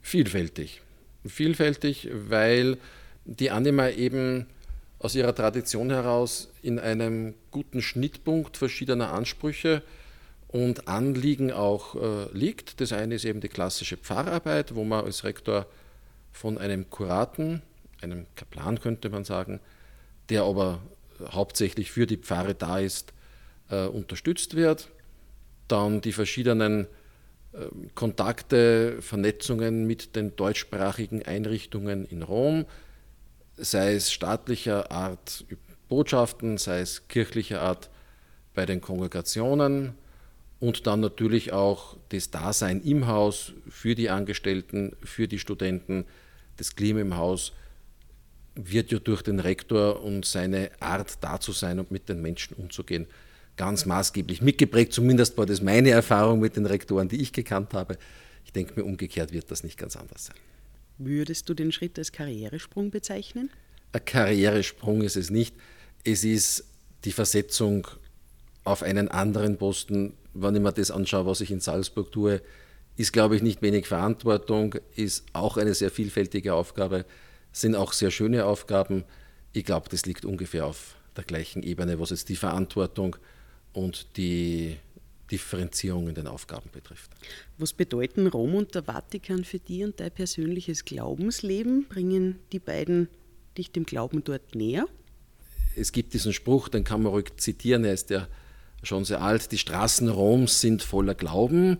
Vielfältig. 0.00 0.80
Vielfältig, 1.26 2.08
weil 2.12 2.78
die 3.24 3.50
Anima 3.50 3.90
eben 3.90 4.46
aus 4.98 5.14
ihrer 5.14 5.34
Tradition 5.34 5.90
heraus 5.90 6.48
in 6.62 6.78
einem 6.78 7.34
guten 7.50 7.82
Schnittpunkt 7.82 8.56
verschiedener 8.56 9.12
Ansprüche 9.12 9.82
und 10.52 10.86
Anliegen 10.86 11.50
auch 11.50 11.94
äh, 11.94 12.30
liegt. 12.32 12.80
Das 12.80 12.92
eine 12.92 13.16
ist 13.16 13.24
eben 13.24 13.40
die 13.40 13.48
klassische 13.48 13.96
Pfarrarbeit, 13.96 14.74
wo 14.74 14.84
man 14.84 15.04
als 15.04 15.24
Rektor 15.24 15.66
von 16.30 16.58
einem 16.58 16.88
Kuraten, 16.90 17.62
einem 18.00 18.26
Kaplan 18.36 18.80
könnte 18.80 19.08
man 19.08 19.24
sagen, 19.24 19.60
der 20.28 20.44
aber 20.44 20.80
hauptsächlich 21.30 21.90
für 21.90 22.06
die 22.06 22.18
Pfarre 22.18 22.54
da 22.54 22.78
ist, 22.78 23.12
äh, 23.70 23.86
unterstützt 23.86 24.54
wird. 24.54 24.90
Dann 25.68 26.02
die 26.02 26.12
verschiedenen 26.12 26.86
äh, 27.52 27.66
Kontakte, 27.94 29.00
Vernetzungen 29.00 29.86
mit 29.86 30.16
den 30.16 30.36
deutschsprachigen 30.36 31.22
Einrichtungen 31.22 32.04
in 32.04 32.22
Rom, 32.22 32.66
sei 33.56 33.94
es 33.94 34.12
staatlicher 34.12 34.90
Art 34.90 35.46
Botschaften, 35.88 36.58
sei 36.58 36.80
es 36.80 37.08
kirchlicher 37.08 37.62
Art 37.62 37.88
bei 38.54 38.66
den 38.66 38.82
Kongregationen 38.82 39.94
und 40.62 40.86
dann 40.86 41.00
natürlich 41.00 41.52
auch 41.52 41.96
das 42.10 42.30
Dasein 42.30 42.82
im 42.82 43.08
Haus 43.08 43.52
für 43.68 43.96
die 43.96 44.10
Angestellten, 44.10 44.94
für 45.02 45.26
die 45.26 45.40
Studenten, 45.40 46.04
das 46.56 46.76
Klima 46.76 47.00
im 47.00 47.16
Haus 47.16 47.52
wird 48.54 48.92
ja 48.92 49.00
durch 49.00 49.22
den 49.22 49.40
Rektor 49.40 50.04
und 50.04 50.24
seine 50.24 50.70
Art 50.78 51.18
da 51.20 51.40
zu 51.40 51.50
sein 51.50 51.80
und 51.80 51.90
mit 51.90 52.08
den 52.08 52.22
Menschen 52.22 52.54
umzugehen 52.54 53.08
ganz 53.56 53.86
maßgeblich 53.86 54.40
mitgeprägt. 54.40 54.92
Zumindest 54.92 55.36
war 55.36 55.46
das 55.46 55.62
meine 55.62 55.90
Erfahrung 55.90 56.38
mit 56.38 56.54
den 56.54 56.66
Rektoren, 56.66 57.08
die 57.08 57.20
ich 57.20 57.32
gekannt 57.32 57.74
habe. 57.74 57.98
Ich 58.44 58.52
denke 58.52 58.74
mir, 58.76 58.86
umgekehrt 58.86 59.32
wird 59.32 59.50
das 59.50 59.64
nicht 59.64 59.76
ganz 59.76 59.96
anders 59.96 60.26
sein. 60.26 60.36
Würdest 60.96 61.48
du 61.48 61.54
den 61.54 61.72
Schritt 61.72 61.98
als 61.98 62.12
Karrieresprung 62.12 62.92
bezeichnen? 62.92 63.50
Ein 63.90 64.04
Karrieresprung 64.04 65.02
ist 65.02 65.16
es 65.16 65.28
nicht. 65.28 65.56
Es 66.04 66.22
ist 66.22 66.66
die 67.04 67.12
Versetzung 67.12 67.88
auf 68.62 68.84
einen 68.84 69.08
anderen 69.08 69.58
Posten. 69.58 70.12
Wenn 70.34 70.54
ich 70.54 70.62
mir 70.62 70.72
das 70.72 70.90
anschaue, 70.90 71.26
was 71.26 71.40
ich 71.40 71.50
in 71.50 71.60
Salzburg 71.60 72.10
tue, 72.12 72.40
ist, 72.96 73.12
glaube 73.12 73.36
ich, 73.36 73.42
nicht 73.42 73.62
wenig 73.62 73.86
Verantwortung, 73.86 74.74
ist 74.96 75.24
auch 75.32 75.56
eine 75.56 75.74
sehr 75.74 75.90
vielfältige 75.90 76.54
Aufgabe 76.54 77.04
sind 77.52 77.76
auch 77.76 77.92
sehr 77.92 78.10
schöne 78.10 78.46
Aufgaben. 78.46 79.04
Ich 79.52 79.64
glaube, 79.64 79.88
das 79.90 80.06
liegt 80.06 80.24
ungefähr 80.24 80.66
auf 80.66 80.96
der 81.16 81.24
gleichen 81.24 81.62
Ebene, 81.62 82.00
was 82.00 82.10
jetzt 82.10 82.30
die 82.30 82.36
Verantwortung 82.36 83.16
und 83.74 84.16
die 84.16 84.78
Differenzierung 85.30 86.08
in 86.08 86.14
den 86.14 86.26
Aufgaben 86.26 86.70
betrifft. 86.72 87.10
Was 87.58 87.72
bedeuten 87.72 88.26
Rom 88.26 88.54
und 88.54 88.74
der 88.74 88.84
Vatikan 88.84 89.44
für 89.44 89.58
dich 89.58 89.84
und 89.84 90.00
dein 90.00 90.10
persönliches 90.10 90.84
Glaubensleben? 90.84 91.86
Bringen 91.88 92.38
die 92.52 92.58
beiden 92.58 93.08
dich 93.56 93.70
dem 93.70 93.84
Glauben 93.84 94.24
dort 94.24 94.54
näher? 94.54 94.86
Es 95.76 95.92
gibt 95.92 96.12
diesen 96.12 96.32
Spruch, 96.32 96.68
den 96.68 96.84
kann 96.84 97.02
man 97.02 97.12
ruhig 97.12 97.36
zitieren, 97.36 97.84
er 97.84 97.94
ist 97.94 98.10
ja 98.10 98.28
schon 98.82 99.04
sehr 99.04 99.22
alt, 99.22 99.52
die 99.52 99.58
Straßen 99.58 100.08
Roms 100.08 100.60
sind 100.60 100.82
voller 100.82 101.14
Glauben, 101.14 101.78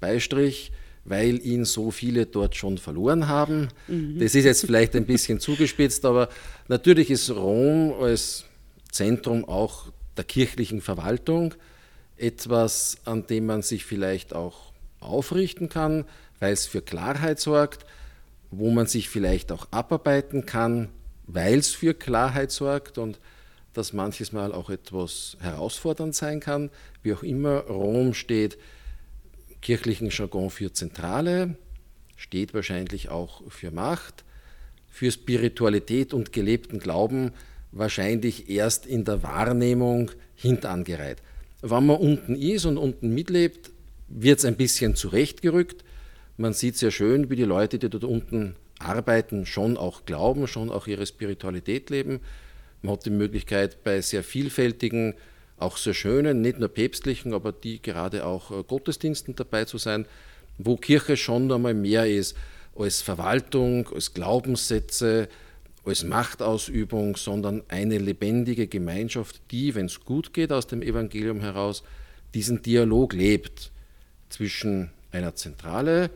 Beistrich, 0.00 0.72
weil 1.04 1.44
ihn 1.44 1.64
so 1.64 1.90
viele 1.90 2.26
dort 2.26 2.56
schon 2.56 2.78
verloren 2.78 3.28
haben. 3.28 3.68
Mhm. 3.88 4.18
Das 4.18 4.34
ist 4.34 4.44
jetzt 4.44 4.64
vielleicht 4.64 4.94
ein 4.96 5.06
bisschen 5.06 5.40
zugespitzt, 5.40 6.04
aber 6.04 6.28
natürlich 6.68 7.10
ist 7.10 7.30
Rom 7.30 7.92
als 8.00 8.44
Zentrum 8.90 9.44
auch 9.44 9.92
der 10.16 10.24
kirchlichen 10.24 10.80
Verwaltung 10.80 11.54
etwas, 12.16 12.98
an 13.04 13.26
dem 13.26 13.46
man 13.46 13.62
sich 13.62 13.84
vielleicht 13.84 14.34
auch 14.34 14.72
aufrichten 15.00 15.68
kann, 15.68 16.04
weil 16.38 16.52
es 16.52 16.66
für 16.66 16.82
Klarheit 16.82 17.40
sorgt, 17.40 17.86
wo 18.50 18.70
man 18.70 18.86
sich 18.86 19.08
vielleicht 19.08 19.52
auch 19.52 19.68
abarbeiten 19.70 20.44
kann, 20.44 20.88
weil 21.26 21.58
es 21.58 21.70
für 21.70 21.94
Klarheit 21.94 22.50
sorgt 22.50 22.98
und 22.98 23.20
das 23.72 23.92
manches 23.92 24.32
Mal 24.32 24.52
auch 24.52 24.70
etwas 24.70 25.36
herausfordernd 25.40 26.14
sein 26.14 26.40
kann. 26.40 26.70
Wie 27.02 27.12
auch 27.12 27.22
immer, 27.22 27.60
Rom 27.60 28.14
steht 28.14 28.58
kirchlichen 29.62 30.10
Jargon 30.10 30.50
für 30.50 30.72
Zentrale, 30.72 31.56
steht 32.16 32.54
wahrscheinlich 32.54 33.08
auch 33.08 33.42
für 33.48 33.70
Macht, 33.70 34.24
für 34.88 35.10
Spiritualität 35.10 36.12
und 36.12 36.32
gelebten 36.32 36.80
Glauben 36.80 37.32
wahrscheinlich 37.72 38.50
erst 38.50 38.86
in 38.86 39.04
der 39.04 39.22
Wahrnehmung 39.22 40.10
hintangereiht. 40.34 41.18
Wenn 41.62 41.86
man 41.86 41.96
unten 41.96 42.34
ist 42.34 42.64
und 42.64 42.78
unten 42.78 43.14
mitlebt, 43.14 43.70
wird 44.08 44.38
es 44.40 44.44
ein 44.44 44.56
bisschen 44.56 44.96
zurechtgerückt. 44.96 45.84
Man 46.36 46.52
sieht 46.52 46.76
sehr 46.76 46.90
schön, 46.90 47.30
wie 47.30 47.36
die 47.36 47.44
Leute, 47.44 47.78
die 47.78 47.88
dort 47.88 48.04
unten 48.04 48.56
arbeiten, 48.78 49.46
schon 49.46 49.76
auch 49.76 50.04
glauben, 50.06 50.46
schon 50.48 50.70
auch 50.70 50.86
ihre 50.86 51.06
Spiritualität 51.06 51.90
leben. 51.90 52.20
Man 52.82 52.94
hat 52.94 53.04
die 53.04 53.10
Möglichkeit, 53.10 53.84
bei 53.84 54.00
sehr 54.00 54.24
vielfältigen 54.24 55.14
auch 55.58 55.76
sehr 55.76 55.94
schönen, 55.94 56.40
nicht 56.40 56.58
nur 56.58 56.68
päpstlichen, 56.68 57.34
aber 57.34 57.52
die 57.52 57.82
gerade 57.82 58.24
auch 58.24 58.50
äh, 58.50 58.62
Gottesdiensten 58.62 59.36
dabei 59.36 59.66
zu 59.66 59.78
sein, 59.78 60.06
wo 60.58 60.76
Kirche 60.76 61.16
schon 61.16 61.52
einmal 61.52 61.74
mehr 61.74 62.06
ist 62.06 62.36
als 62.74 63.02
Verwaltung, 63.02 63.88
als 63.94 64.14
Glaubenssätze, 64.14 65.28
als 65.84 66.04
Machtausübung, 66.04 67.16
sondern 67.16 67.62
eine 67.68 67.98
lebendige 67.98 68.66
Gemeinschaft, 68.66 69.40
die, 69.50 69.74
wenn 69.74 69.86
es 69.86 70.00
gut 70.00 70.32
geht 70.32 70.52
aus 70.52 70.66
dem 70.66 70.82
Evangelium 70.82 71.40
heraus, 71.40 71.82
diesen 72.34 72.62
Dialog 72.62 73.12
lebt 73.12 73.70
zwischen 74.28 74.90
einer 75.10 75.34
Zentrale, 75.34 76.10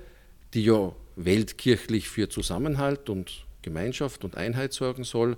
die 0.55 0.65
ja 0.65 0.95
weltkirchlich 1.17 2.09
für 2.09 2.29
Zusammenhalt 2.29 3.09
und 3.11 3.47
Gemeinschaft 3.63 4.25
und 4.25 4.37
Einheit 4.37 4.73
sorgen 4.73 5.05
soll, 5.05 5.37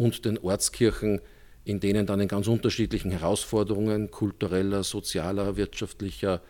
und 0.00 0.24
den 0.24 0.38
Ortskirchen, 0.38 1.20
in 1.64 1.78
denen 1.78 2.06
dann 2.06 2.20
in 2.20 2.28
ganz 2.28 2.48
unterschiedlichen 2.48 3.10
Herausforderungen 3.10 4.10
kultureller, 4.10 4.82
sozialer, 4.82 5.56
wirtschaftlicher, 5.56 6.40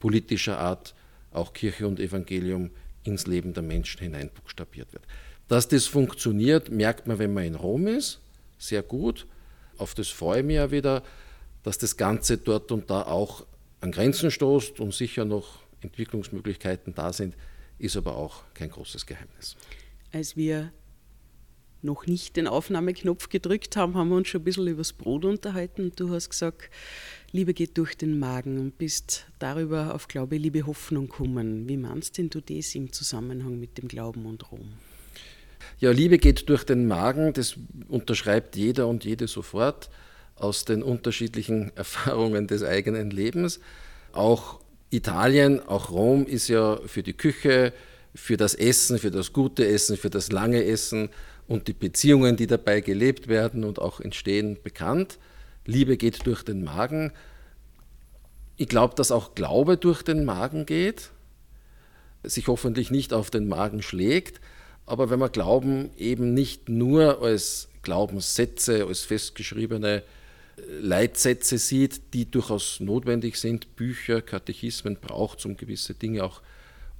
politischer 0.00 0.58
Art 0.58 0.94
auch 1.30 1.52
Kirche 1.52 1.86
und 1.86 2.00
Evangelium 2.00 2.70
ins 3.02 3.26
Leben 3.26 3.52
der 3.52 3.62
Menschen 3.62 4.00
hineinbuchstabiert 4.00 4.92
wird. 4.94 5.04
Dass 5.48 5.68
das 5.68 5.84
funktioniert, 5.84 6.70
merkt 6.70 7.06
man, 7.06 7.18
wenn 7.18 7.34
man 7.34 7.44
in 7.44 7.56
Rom 7.56 7.86
ist, 7.86 8.20
sehr 8.56 8.82
gut. 8.82 9.26
Auf 9.76 9.94
das 9.94 10.08
freue 10.08 10.40
ich 10.40 10.46
mich 10.46 10.56
ja 10.56 10.70
wieder, 10.70 11.02
dass 11.62 11.76
das 11.76 11.98
Ganze 11.98 12.38
dort 12.38 12.72
und 12.72 12.88
da 12.88 13.02
auch 13.02 13.44
an 13.82 13.92
Grenzen 13.92 14.30
stoßt 14.30 14.80
und 14.80 14.94
sicher 14.94 15.26
noch 15.26 15.58
Entwicklungsmöglichkeiten 15.82 16.94
da 16.94 17.12
sind, 17.12 17.36
ist 17.78 17.98
aber 17.98 18.16
auch 18.16 18.44
kein 18.54 18.70
großes 18.70 19.04
Geheimnis. 19.04 19.56
Als 20.10 20.36
wir 20.36 20.72
noch 21.84 22.06
nicht 22.06 22.36
den 22.36 22.46
Aufnahmeknopf 22.46 23.28
gedrückt 23.28 23.76
haben, 23.76 23.94
haben 23.94 24.08
wir 24.08 24.16
uns 24.16 24.28
schon 24.28 24.40
ein 24.40 24.44
bisschen 24.44 24.66
über 24.66 24.78
das 24.78 24.92
Brot 24.92 25.24
unterhalten. 25.24 25.92
Du 25.94 26.10
hast 26.10 26.30
gesagt, 26.30 26.70
Liebe 27.30 27.54
geht 27.54 27.76
durch 27.78 27.96
den 27.96 28.18
Magen 28.18 28.58
und 28.58 28.78
bist 28.78 29.26
darüber 29.38 29.94
auf 29.94 30.08
Glaube, 30.08 30.36
Liebe, 30.36 30.66
Hoffnung 30.66 31.08
kommen. 31.08 31.68
Wie 31.68 31.76
meinst 31.76 32.18
denn 32.18 32.30
du 32.30 32.40
das 32.40 32.74
im 32.74 32.92
Zusammenhang 32.92 33.58
mit 33.58 33.78
dem 33.78 33.88
Glauben 33.88 34.26
und 34.26 34.50
Rom? 34.50 34.72
Ja, 35.78 35.90
Liebe 35.90 36.18
geht 36.18 36.48
durch 36.48 36.64
den 36.64 36.86
Magen, 36.86 37.32
das 37.32 37.56
unterschreibt 37.88 38.56
jeder 38.56 38.86
und 38.86 39.04
jede 39.04 39.28
sofort 39.28 39.90
aus 40.36 40.64
den 40.64 40.82
unterschiedlichen 40.82 41.72
Erfahrungen 41.76 42.46
des 42.46 42.62
eigenen 42.62 43.10
Lebens. 43.10 43.60
Auch 44.12 44.60
Italien, 44.90 45.60
auch 45.60 45.90
Rom 45.90 46.26
ist 46.26 46.48
ja 46.48 46.78
für 46.86 47.02
die 47.02 47.14
Küche, 47.14 47.72
für 48.14 48.36
das 48.36 48.54
Essen, 48.54 48.98
für 48.98 49.10
das 49.10 49.32
gute 49.32 49.66
Essen, 49.66 49.96
für 49.96 50.10
das 50.10 50.30
lange 50.30 50.64
Essen 50.64 51.08
und 51.46 51.68
die 51.68 51.72
Beziehungen, 51.72 52.36
die 52.36 52.46
dabei 52.46 52.80
gelebt 52.80 53.28
werden 53.28 53.64
und 53.64 53.78
auch 53.78 54.00
entstehen, 54.00 54.58
bekannt. 54.62 55.18
Liebe 55.66 55.96
geht 55.96 56.26
durch 56.26 56.42
den 56.42 56.64
Magen. 56.64 57.12
Ich 58.56 58.68
glaube, 58.68 58.94
dass 58.94 59.10
auch 59.10 59.34
Glaube 59.34 59.76
durch 59.76 60.02
den 60.02 60.24
Magen 60.24 60.66
geht, 60.66 61.10
sich 62.22 62.48
hoffentlich 62.48 62.90
nicht 62.90 63.12
auf 63.12 63.30
den 63.30 63.48
Magen 63.48 63.82
schlägt, 63.82 64.40
aber 64.86 65.10
wenn 65.10 65.18
man 65.18 65.32
Glauben 65.32 65.90
eben 65.96 66.34
nicht 66.34 66.68
nur 66.68 67.22
als 67.22 67.68
Glaubenssätze, 67.82 68.86
als 68.86 69.00
festgeschriebene 69.02 70.02
Leitsätze 70.80 71.58
sieht, 71.58 72.14
die 72.14 72.30
durchaus 72.30 72.80
notwendig 72.80 73.38
sind, 73.38 73.76
Bücher, 73.76 74.22
Katechismen 74.22 74.96
braucht, 75.00 75.44
um 75.46 75.56
gewisse 75.56 75.94
Dinge 75.94 76.22
auch 76.24 76.42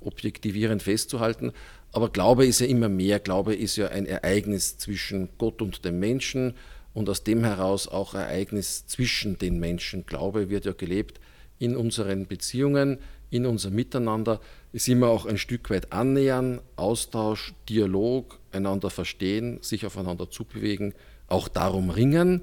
objektivierend 0.00 0.82
festzuhalten. 0.82 1.52
Aber 1.94 2.08
Glaube 2.08 2.44
ist 2.44 2.58
ja 2.58 2.66
immer 2.66 2.88
mehr. 2.88 3.20
Glaube 3.20 3.54
ist 3.54 3.76
ja 3.76 3.86
ein 3.86 4.04
Ereignis 4.04 4.78
zwischen 4.78 5.28
Gott 5.38 5.62
und 5.62 5.84
dem 5.84 6.00
Menschen 6.00 6.54
und 6.92 7.08
aus 7.08 7.22
dem 7.22 7.44
heraus 7.44 7.86
auch 7.86 8.14
Ereignis 8.14 8.84
zwischen 8.88 9.38
den 9.38 9.60
Menschen. 9.60 10.04
Glaube 10.04 10.50
wird 10.50 10.64
ja 10.64 10.72
gelebt 10.72 11.20
in 11.60 11.76
unseren 11.76 12.26
Beziehungen, 12.26 12.98
in 13.30 13.46
unser 13.46 13.70
Miteinander, 13.70 14.40
ist 14.72 14.88
immer 14.88 15.06
auch 15.06 15.24
ein 15.24 15.38
Stück 15.38 15.70
weit 15.70 15.92
annähern, 15.92 16.60
Austausch, 16.74 17.54
Dialog, 17.68 18.40
einander 18.50 18.90
verstehen, 18.90 19.58
sich 19.62 19.86
aufeinander 19.86 20.28
zubewegen, 20.28 20.94
auch 21.28 21.46
darum 21.46 21.90
ringen. 21.90 22.40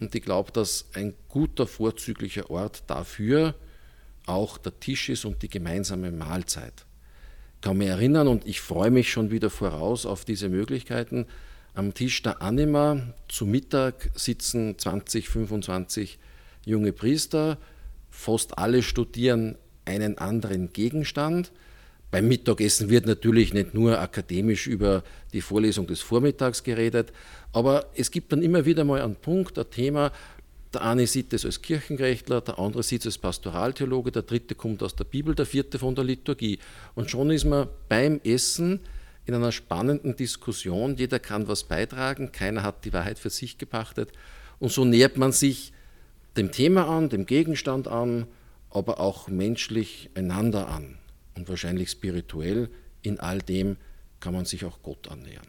Und 0.00 0.14
ich 0.14 0.22
glaube, 0.22 0.50
dass 0.50 0.86
ein 0.94 1.12
guter, 1.28 1.66
vorzüglicher 1.66 2.48
Ort 2.48 2.84
dafür 2.86 3.54
auch 4.24 4.56
der 4.56 4.80
Tisch 4.80 5.10
ist 5.10 5.26
und 5.26 5.42
die 5.42 5.50
gemeinsame 5.50 6.10
Mahlzeit. 6.10 6.86
Ich 7.62 7.64
kann 7.64 7.78
mich 7.78 7.86
erinnern 7.86 8.26
und 8.26 8.44
ich 8.44 8.60
freue 8.60 8.90
mich 8.90 9.12
schon 9.12 9.30
wieder 9.30 9.48
voraus 9.48 10.04
auf 10.04 10.24
diese 10.24 10.48
Möglichkeiten. 10.48 11.26
Am 11.74 11.94
Tisch 11.94 12.20
der 12.20 12.42
Anima 12.42 13.14
zu 13.28 13.46
Mittag 13.46 14.10
sitzen 14.16 14.76
20, 14.76 15.28
25 15.28 16.18
junge 16.66 16.92
Priester. 16.92 17.58
Fast 18.10 18.58
alle 18.58 18.82
studieren 18.82 19.54
einen 19.84 20.18
anderen 20.18 20.72
Gegenstand. 20.72 21.52
Beim 22.10 22.26
Mittagessen 22.26 22.90
wird 22.90 23.06
natürlich 23.06 23.54
nicht 23.54 23.74
nur 23.74 24.00
akademisch 24.00 24.66
über 24.66 25.04
die 25.32 25.40
Vorlesung 25.40 25.86
des 25.86 26.00
Vormittags 26.00 26.64
geredet, 26.64 27.12
aber 27.52 27.86
es 27.94 28.10
gibt 28.10 28.32
dann 28.32 28.42
immer 28.42 28.66
wieder 28.66 28.82
mal 28.82 29.02
einen 29.02 29.14
Punkt, 29.14 29.56
ein 29.56 29.70
Thema, 29.70 30.10
der 30.72 30.82
eine 30.82 31.06
sieht 31.06 31.32
es 31.32 31.44
als 31.44 31.62
Kirchenrechtler, 31.62 32.40
der 32.40 32.58
andere 32.58 32.82
sieht 32.82 33.02
es 33.02 33.06
als 33.06 33.18
Pastoraltheologe, 33.18 34.10
der 34.10 34.22
dritte 34.22 34.54
kommt 34.54 34.82
aus 34.82 34.96
der 34.96 35.04
Bibel, 35.04 35.34
der 35.34 35.46
vierte 35.46 35.78
von 35.78 35.94
der 35.94 36.04
Liturgie. 36.04 36.58
Und 36.94 37.10
schon 37.10 37.30
ist 37.30 37.44
man 37.44 37.68
beim 37.88 38.20
Essen 38.24 38.80
in 39.26 39.34
einer 39.34 39.52
spannenden 39.52 40.16
Diskussion. 40.16 40.96
Jeder 40.96 41.18
kann 41.18 41.48
was 41.48 41.64
beitragen, 41.64 42.32
keiner 42.32 42.62
hat 42.62 42.84
die 42.84 42.92
Wahrheit 42.92 43.18
für 43.18 43.30
sich 43.30 43.58
gepachtet. 43.58 44.12
Und 44.58 44.72
so 44.72 44.84
nähert 44.84 45.16
man 45.16 45.32
sich 45.32 45.72
dem 46.36 46.50
Thema 46.50 46.88
an, 46.88 47.08
dem 47.08 47.26
Gegenstand 47.26 47.88
an, 47.88 48.26
aber 48.70 49.00
auch 49.00 49.28
menschlich 49.28 50.10
einander 50.14 50.68
an. 50.68 50.98
Und 51.34 51.48
wahrscheinlich 51.48 51.90
spirituell 51.90 52.70
in 53.02 53.20
all 53.20 53.40
dem 53.40 53.76
kann 54.20 54.32
man 54.32 54.44
sich 54.44 54.64
auch 54.64 54.82
Gott 54.82 55.08
annähern. 55.08 55.46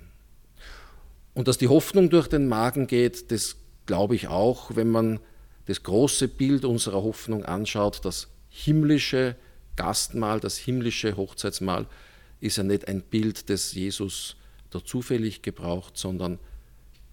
Und 1.34 1.48
dass 1.48 1.58
die 1.58 1.68
Hoffnung 1.68 2.10
durch 2.10 2.27
den 2.27 2.48
Magen 2.48 2.88
geht, 2.88 3.32
das 3.32 3.56
glaube 3.86 4.16
ich 4.16 4.28
auch, 4.28 4.75
wenn 4.75 4.90
man 4.90 5.20
das 5.66 5.84
große 5.84 6.28
Bild 6.28 6.66
unserer 6.66 7.04
Hoffnung 7.04 7.46
anschaut, 7.46 8.04
das 8.04 8.28
himmlische 8.50 9.36
Gastmahl, 9.75 10.40
das 10.40 10.58
himmlische 10.58 11.18
Hochzeitsmahl, 11.18 11.88
ist 12.40 12.58
ja 12.58 12.63
nicht 12.63 12.88
ein 12.88 13.02
Bild, 13.02 13.50
das 13.50 13.74
Jesus 13.74 14.36
da 14.70 14.84
zufällig 14.84 15.42
gebraucht, 15.42 15.98
sondern 15.98 16.40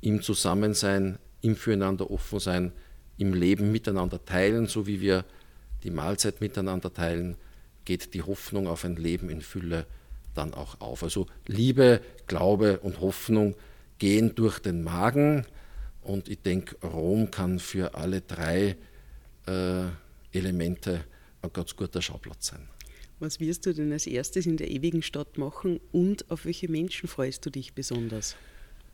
im 0.00 0.23
Zusammensein, 0.23 1.19
im 1.41 1.57
Füreinander 1.57 2.11
offen 2.11 2.41
sein, 2.41 2.73
im 3.17 3.35
Leben 3.35 3.71
miteinander 3.71 4.25
teilen, 4.25 4.67
so 4.67 4.87
wie 4.87 5.00
wir 5.00 5.25
die 5.85 5.91
Mahlzeit 5.91 6.41
miteinander 6.41 6.93
teilen, 6.93 7.37
geht 7.85 8.15
die 8.15 8.23
Hoffnung 8.23 8.67
auf 8.67 8.85
ein 8.85 8.97
Leben 8.97 9.31
in 9.31 9.41
Fülle 9.41 9.87
dann 10.35 10.55
auch 10.55 10.81
auf. 10.81 11.03
Also 11.03 11.27
Liebe, 11.47 12.00
Glaube 12.27 12.81
und 12.81 13.00
Hoffnung 13.00 13.55
gehen 13.99 14.35
durch 14.35 14.59
den 14.59 14.83
Magen, 14.83 15.47
und 16.02 16.28
ich 16.28 16.40
denke, 16.40 16.76
Rom 16.87 17.30
kann 17.30 17.59
für 17.59 17.95
alle 17.95 18.21
drei 18.21 18.76
äh, 19.47 19.85
Elemente 20.33 21.04
ein 21.42 21.52
ganz 21.52 21.76
guter 21.76 22.02
Schauplatz 22.02 22.49
sein. 22.49 22.69
Was 23.19 23.38
wirst 23.38 23.66
du 23.66 23.75
denn 23.75 23.92
als 23.92 24.07
erstes 24.07 24.47
in 24.47 24.57
der 24.57 24.71
ewigen 24.71 25.02
Stadt 25.02 25.37
machen 25.37 25.78
und 25.92 26.30
auf 26.30 26.47
welche 26.47 26.71
Menschen 26.71 27.07
freust 27.07 27.45
du 27.45 27.50
dich 27.50 27.75
besonders? 27.75 28.35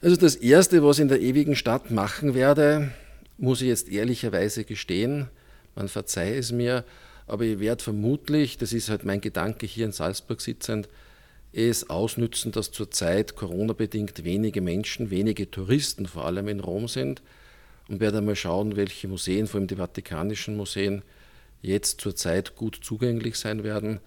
Also 0.02 0.16
das 0.16 0.34
Erste, 0.34 0.82
was 0.82 0.98
ich 0.98 1.02
in 1.02 1.08
der 1.08 1.20
ewigen 1.20 1.54
Stadt 1.54 1.90
machen 1.90 2.34
werde, 2.34 2.92
muss 3.38 3.60
ich 3.60 3.68
jetzt 3.68 3.88
ehrlicherweise 3.88 4.64
gestehen, 4.64 5.28
man 5.74 5.88
verzeihe 5.88 6.36
es 6.36 6.52
mir, 6.52 6.84
aber 7.26 7.44
ich 7.44 7.60
werde 7.60 7.82
vermutlich, 7.82 8.58
das 8.58 8.72
ist 8.72 8.88
halt 8.88 9.04
mein 9.04 9.20
Gedanke 9.20 9.66
hier 9.66 9.86
in 9.86 9.92
Salzburg 9.92 10.40
sitzend, 10.40 10.88
es 11.56 11.90
ausnützen, 11.90 12.52
dass 12.52 12.70
zurzeit 12.70 13.36
Corona-bedingt 13.36 14.24
wenige 14.24 14.60
Menschen, 14.60 15.10
wenige 15.10 15.50
Touristen 15.50 16.06
vor 16.06 16.26
allem 16.26 16.48
in 16.48 16.60
Rom 16.60 16.88
sind 16.88 17.22
und 17.88 18.00
werde 18.00 18.20
mal 18.20 18.36
schauen, 18.36 18.76
welche 18.76 19.08
Museen, 19.08 19.46
vor 19.46 19.58
allem 19.58 19.68
die 19.68 19.76
vatikanischen 19.76 20.56
Museen, 20.56 21.02
jetzt 21.62 22.00
zurzeit 22.00 22.56
gut 22.56 22.78
zugänglich 22.82 23.36
sein 23.36 23.64
werden 23.64 24.00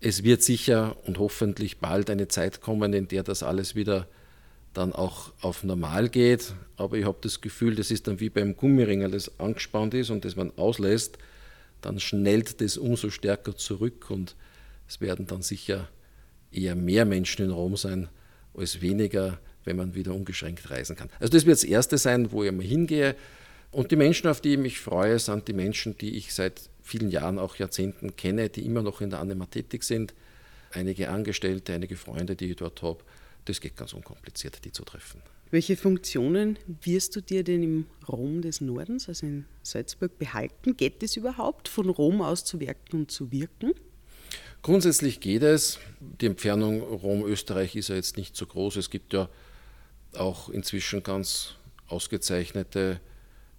es 0.00 0.22
wird 0.22 0.42
sicher 0.42 0.96
und 1.06 1.18
hoffentlich 1.18 1.78
bald 1.78 2.10
eine 2.10 2.28
Zeit 2.28 2.60
kommen, 2.60 2.92
in 2.92 3.08
der 3.08 3.22
das 3.22 3.42
alles 3.42 3.74
wieder 3.74 4.06
dann 4.74 4.92
auch 4.92 5.32
auf 5.40 5.64
normal 5.64 6.08
geht. 6.08 6.54
Aber 6.76 6.98
ich 6.98 7.06
habe 7.06 7.18
das 7.22 7.40
Gefühl, 7.40 7.74
das 7.76 7.90
ist 7.90 8.06
dann 8.06 8.20
wie 8.20 8.28
beim 8.28 8.56
Gummiring, 8.56 9.10
das 9.10 9.40
angespannt 9.40 9.94
ist 9.94 10.10
und 10.10 10.24
das 10.24 10.36
man 10.36 10.52
auslässt, 10.56 11.18
dann 11.80 11.98
schnellt 11.98 12.60
das 12.60 12.76
umso 12.76 13.10
stärker 13.10 13.56
zurück 13.56 14.10
und 14.10 14.36
es 14.86 15.00
werden 15.00 15.26
dann 15.26 15.42
sicher 15.42 15.88
eher 16.56 16.74
mehr 16.74 17.04
Menschen 17.04 17.44
in 17.44 17.50
Rom 17.50 17.76
sein 17.76 18.08
als 18.54 18.80
weniger, 18.80 19.38
wenn 19.64 19.76
man 19.76 19.94
wieder 19.94 20.14
ungeschränkt 20.14 20.70
reisen 20.70 20.96
kann. 20.96 21.10
Also 21.20 21.32
das 21.32 21.46
wird 21.46 21.56
das 21.56 21.64
Erste 21.64 21.98
sein, 21.98 22.32
wo 22.32 22.42
ich 22.44 22.52
mal 22.52 22.64
hingehe. 22.64 23.16
Und 23.72 23.90
die 23.90 23.96
Menschen, 23.96 24.28
auf 24.28 24.40
die 24.40 24.54
ich 24.54 24.58
mich 24.58 24.80
freue, 24.80 25.18
sind 25.18 25.48
die 25.48 25.52
Menschen, 25.52 25.98
die 25.98 26.16
ich 26.16 26.32
seit 26.32 26.70
vielen 26.82 27.10
Jahren, 27.10 27.38
auch 27.38 27.56
Jahrzehnten 27.56 28.16
kenne, 28.16 28.48
die 28.48 28.64
immer 28.64 28.82
noch 28.82 29.00
in 29.00 29.10
der 29.10 29.20
Anima 29.20 29.46
tätig 29.46 29.82
sind. 29.82 30.14
Einige 30.72 31.10
Angestellte, 31.10 31.74
einige 31.74 31.96
Freunde, 31.96 32.36
die 32.36 32.50
ich 32.50 32.56
dort 32.56 32.82
habe. 32.82 33.02
Das 33.44 33.60
geht 33.60 33.76
ganz 33.76 33.92
unkompliziert, 33.92 34.64
die 34.64 34.72
zu 34.72 34.84
treffen. 34.84 35.20
Welche 35.50 35.76
Funktionen 35.76 36.58
wirst 36.82 37.14
du 37.14 37.20
dir 37.20 37.44
denn 37.44 37.62
im 37.62 37.86
Rom 38.08 38.42
des 38.42 38.60
Nordens, 38.60 39.08
also 39.08 39.26
in 39.26 39.44
Salzburg, 39.62 40.18
behalten? 40.18 40.76
Geht 40.76 41.02
es 41.02 41.16
überhaupt, 41.16 41.68
von 41.68 41.88
Rom 41.88 42.20
aus 42.20 42.44
zu 42.44 42.58
werken 42.58 43.00
und 43.00 43.10
zu 43.10 43.30
wirken? 43.30 43.72
Grundsätzlich 44.66 45.20
geht 45.20 45.44
es. 45.44 45.78
Die 46.00 46.26
Entfernung 46.26 46.80
Rom-Österreich 46.80 47.76
ist 47.76 47.86
ja 47.86 47.94
jetzt 47.94 48.16
nicht 48.16 48.34
so 48.34 48.46
groß. 48.46 48.74
Es 48.74 48.90
gibt 48.90 49.12
ja 49.12 49.28
auch 50.16 50.48
inzwischen 50.48 51.04
ganz 51.04 51.54
ausgezeichnete 51.86 52.98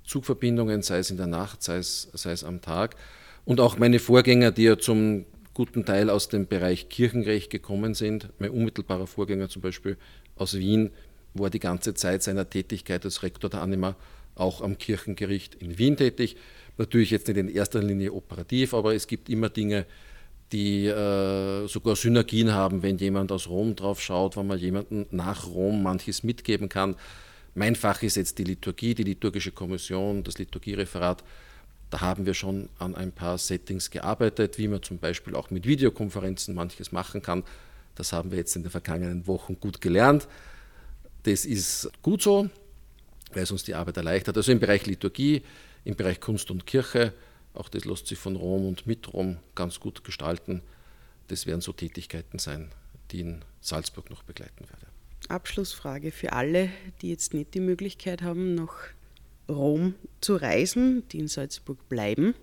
Zugverbindungen, 0.03 0.81
sei 0.81 0.97
es 0.97 1.09
in 1.09 1.15
der 1.15 1.27
Nacht, 1.27 1.63
sei 1.63 1.77
es, 1.77 2.09
sei 2.11 2.33
es 2.33 2.43
am 2.43 2.59
Tag. 2.59 2.97
Und 3.45 3.61
auch 3.61 3.77
meine 3.77 3.99
Vorgänger, 3.99 4.51
die 4.51 4.63
ja 4.63 4.77
zum 4.77 5.23
guten 5.53 5.85
Teil 5.85 6.09
aus 6.09 6.27
dem 6.27 6.45
Bereich 6.45 6.89
Kirchenrecht 6.89 7.51
gekommen 7.51 7.93
sind. 7.93 8.27
Mein 8.37 8.49
unmittelbarer 8.49 9.07
Vorgänger 9.07 9.47
zum 9.47 9.61
Beispiel 9.61 9.95
aus 10.35 10.55
Wien 10.55 10.91
war 11.33 11.49
die 11.49 11.59
ganze 11.59 11.93
Zeit 11.93 12.21
seiner 12.21 12.49
Tätigkeit 12.49 13.05
als 13.05 13.23
Rektor 13.23 13.49
der 13.49 13.61
Anima 13.61 13.95
auch 14.35 14.61
am 14.61 14.77
Kirchengericht 14.77 15.55
in 15.55 15.77
Wien 15.77 15.95
tätig. 15.95 16.35
Natürlich 16.77 17.11
jetzt 17.11 17.29
nicht 17.29 17.37
in 17.37 17.47
erster 17.47 17.81
Linie 17.81 18.11
operativ, 18.11 18.73
aber 18.73 18.93
es 18.93 19.07
gibt 19.07 19.29
immer 19.29 19.47
Dinge, 19.47 19.85
die 20.51 20.85
äh, 20.85 21.67
sogar 21.67 21.95
Synergien 21.95 22.53
haben, 22.53 22.81
wenn 22.81 22.97
jemand 22.97 23.31
aus 23.31 23.47
Rom 23.47 23.75
drauf 23.75 24.01
schaut, 24.01 24.37
wenn 24.37 24.47
man 24.47 24.59
jemanden 24.59 25.05
nach 25.11 25.47
Rom 25.47 25.83
manches 25.83 26.23
mitgeben 26.23 26.69
kann. 26.69 26.95
Mein 27.53 27.75
Fach 27.75 28.01
ist 28.03 28.15
jetzt 28.15 28.37
die 28.37 28.43
Liturgie, 28.43 28.93
die 28.93 29.03
liturgische 29.03 29.51
Kommission, 29.51 30.23
das 30.23 30.37
Liturgiereferat. 30.37 31.23
Da 31.89 32.01
haben 32.01 32.25
wir 32.25 32.33
schon 32.33 32.69
an 32.79 32.95
ein 32.95 33.11
paar 33.11 33.37
Settings 33.37 33.89
gearbeitet, 33.89 34.57
wie 34.57 34.67
man 34.67 34.83
zum 34.83 34.99
Beispiel 34.99 35.35
auch 35.35 35.49
mit 35.49 35.65
Videokonferenzen 35.65 36.53
manches 36.53 36.91
machen 36.91 37.21
kann. 37.21 37.43
Das 37.95 38.13
haben 38.13 38.31
wir 38.31 38.37
jetzt 38.37 38.55
in 38.55 38.63
den 38.63 38.71
vergangenen 38.71 39.25
Wochen 39.25 39.59
gut 39.59 39.81
gelernt. 39.81 40.27
Das 41.23 41.45
ist 41.45 41.89
gut 42.01 42.21
so, 42.21 42.49
weil 43.33 43.43
es 43.43 43.51
uns 43.51 43.63
die 43.63 43.73
Arbeit 43.73 43.97
erleichtert. 43.97 44.37
Also 44.37 44.51
im 44.51 44.59
Bereich 44.59 44.85
Liturgie, 44.85 45.41
im 45.83 45.95
Bereich 45.95 46.19
Kunst 46.19 46.51
und 46.51 46.65
Kirche, 46.65 47.13
auch 47.57 47.69
das 47.69 47.85
lässt 47.85 48.07
sich 48.07 48.17
von 48.17 48.35
Rom 48.35 48.67
und 48.67 48.87
mit 48.87 49.13
Rom 49.13 49.37
ganz 49.55 49.79
gut 49.79 50.03
gestalten. 50.03 50.61
Das 51.27 51.45
werden 51.45 51.61
so 51.61 51.73
Tätigkeiten 51.73 52.39
sein, 52.39 52.69
die 53.11 53.21
in 53.21 53.45
Salzburg 53.61 54.09
noch 54.09 54.23
begleiten 54.23 54.69
werde. 54.69 54.87
Abschlussfrage 55.29 56.11
für 56.11 56.33
alle, 56.33 56.69
die 57.01 57.09
jetzt 57.09 57.33
nicht 57.33 57.53
die 57.53 57.59
Möglichkeit 57.59 58.21
haben, 58.21 58.55
nach 58.55 58.75
Rom 59.49 59.95
zu 60.21 60.35
reisen, 60.35 61.03
die 61.11 61.19
in 61.19 61.27
Salzburg 61.27 61.89
bleiben. 61.89 62.33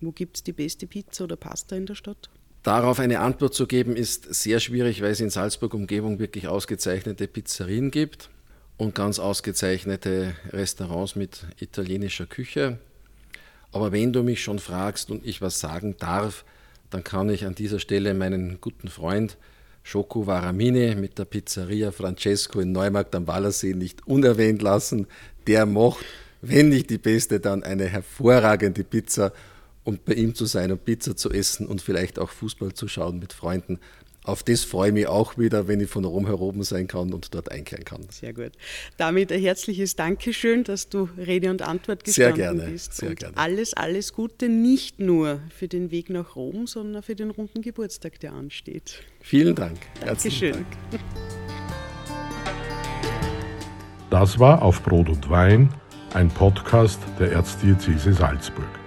Wo 0.00 0.12
gibt 0.12 0.36
es 0.36 0.42
die 0.44 0.52
beste 0.52 0.86
Pizza 0.86 1.24
oder 1.24 1.36
Pasta 1.36 1.76
in 1.76 1.86
der 1.86 1.94
Stadt? 1.94 2.30
Darauf 2.62 3.00
eine 3.00 3.20
Antwort 3.20 3.54
zu 3.54 3.66
geben, 3.66 3.96
ist 3.96 4.32
sehr 4.34 4.60
schwierig, 4.60 5.00
weil 5.00 5.12
es 5.12 5.20
in 5.20 5.30
Salzburg-Umgebung 5.30 6.18
wirklich 6.18 6.48
ausgezeichnete 6.48 7.26
Pizzerien 7.26 7.90
gibt 7.90 8.30
und 8.76 8.94
ganz 8.94 9.18
ausgezeichnete 9.18 10.34
Restaurants 10.50 11.16
mit 11.16 11.46
italienischer 11.58 12.26
Küche. 12.26 12.78
Aber 13.72 13.92
wenn 13.92 14.12
du 14.12 14.22
mich 14.22 14.42
schon 14.42 14.58
fragst 14.58 15.10
und 15.10 15.26
ich 15.26 15.42
was 15.42 15.60
sagen 15.60 15.96
darf, 15.98 16.44
dann 16.90 17.04
kann 17.04 17.28
ich 17.28 17.44
an 17.44 17.54
dieser 17.54 17.80
Stelle 17.80 18.14
meinen 18.14 18.60
guten 18.60 18.88
Freund 18.88 19.36
Schoko 19.82 20.26
Varamini 20.26 20.94
mit 20.96 21.18
der 21.18 21.24
Pizzeria 21.24 21.92
Francesco 21.92 22.60
in 22.60 22.72
Neumarkt 22.72 23.14
am 23.14 23.26
Wallersee 23.26 23.72
nicht 23.72 24.06
unerwähnt 24.06 24.60
lassen. 24.60 25.06
Der 25.46 25.64
macht, 25.64 26.04
wenn 26.42 26.68
nicht 26.68 26.90
die 26.90 26.98
beste, 26.98 27.40
dann 27.40 27.62
eine 27.62 27.86
hervorragende 27.86 28.84
Pizza. 28.84 29.32
Und 29.84 30.04
bei 30.04 30.12
ihm 30.12 30.34
zu 30.34 30.44
sein 30.44 30.70
und 30.72 30.84
Pizza 30.84 31.16
zu 31.16 31.30
essen 31.30 31.66
und 31.66 31.80
vielleicht 31.80 32.18
auch 32.18 32.28
Fußball 32.28 32.74
zu 32.74 32.86
schauen 32.88 33.18
mit 33.18 33.32
Freunden, 33.32 33.78
auf 34.28 34.42
das 34.42 34.62
freue 34.62 34.88
ich 34.88 34.94
mich 34.94 35.06
auch 35.06 35.38
wieder, 35.38 35.68
wenn 35.68 35.80
ich 35.80 35.88
von 35.88 36.04
Rom 36.04 36.26
heroben 36.26 36.62
sein 36.62 36.86
kann 36.86 37.14
und 37.14 37.34
dort 37.34 37.50
einkehren 37.50 37.84
kann. 37.84 38.06
Sehr 38.10 38.34
gut. 38.34 38.52
Damit 38.98 39.32
ein 39.32 39.40
herzliches 39.40 39.96
Dankeschön, 39.96 40.64
dass 40.64 40.90
du 40.90 41.08
Rede 41.16 41.50
und 41.50 41.62
Antwort 41.62 42.04
gestanden 42.04 42.36
sehr 42.36 42.52
gerne, 42.52 42.70
bist. 42.70 42.92
Sehr 42.94 43.10
und 43.10 43.18
gerne. 43.18 43.36
Alles, 43.38 43.72
alles 43.72 44.12
Gute, 44.12 44.50
nicht 44.50 45.00
nur 45.00 45.40
für 45.48 45.66
den 45.66 45.90
Weg 45.90 46.10
nach 46.10 46.36
Rom, 46.36 46.66
sondern 46.66 47.02
für 47.02 47.14
den 47.14 47.30
runden 47.30 47.62
Geburtstag, 47.62 48.20
der 48.20 48.34
ansteht. 48.34 49.02
Vielen 49.20 49.54
Dank. 49.54 49.78
Dankeschön. 50.04 50.52
Dank. 50.52 50.66
Das 54.10 54.38
war 54.38 54.62
Auf 54.62 54.82
Brot 54.82 55.08
und 55.08 55.30
Wein, 55.30 55.72
ein 56.12 56.28
Podcast 56.28 57.00
der 57.18 57.32
Erzdiözese 57.32 58.12
Salzburg. 58.12 58.77